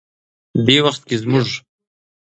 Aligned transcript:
دې 0.65 0.77
وخت 0.85 1.01
کې 1.07 1.15
زموږ 1.23 1.47